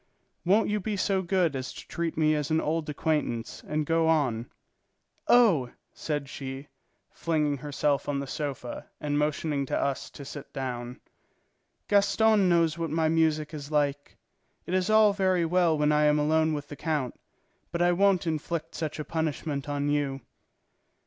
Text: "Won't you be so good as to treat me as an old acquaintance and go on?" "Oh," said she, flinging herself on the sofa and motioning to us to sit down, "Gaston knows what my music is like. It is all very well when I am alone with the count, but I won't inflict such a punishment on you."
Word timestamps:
"Won't 0.43 0.67
you 0.67 0.79
be 0.79 0.97
so 0.97 1.21
good 1.21 1.55
as 1.55 1.71
to 1.73 1.87
treat 1.87 2.17
me 2.17 2.33
as 2.33 2.49
an 2.49 2.59
old 2.59 2.89
acquaintance 2.89 3.61
and 3.67 3.85
go 3.85 4.07
on?" 4.07 4.49
"Oh," 5.27 5.69
said 5.93 6.27
she, 6.27 6.69
flinging 7.11 7.57
herself 7.57 8.09
on 8.09 8.17
the 8.19 8.25
sofa 8.25 8.87
and 8.99 9.19
motioning 9.19 9.67
to 9.67 9.77
us 9.79 10.09
to 10.09 10.25
sit 10.25 10.51
down, 10.53 10.99
"Gaston 11.87 12.49
knows 12.49 12.79
what 12.79 12.89
my 12.89 13.09
music 13.09 13.53
is 13.53 13.69
like. 13.69 14.17
It 14.65 14.73
is 14.73 14.89
all 14.89 15.13
very 15.13 15.45
well 15.45 15.77
when 15.77 15.91
I 15.91 16.05
am 16.05 16.17
alone 16.17 16.55
with 16.55 16.69
the 16.69 16.75
count, 16.75 17.13
but 17.71 17.83
I 17.83 17.91
won't 17.91 18.25
inflict 18.25 18.73
such 18.73 18.97
a 18.97 19.05
punishment 19.05 19.69
on 19.69 19.87
you." 19.87 20.21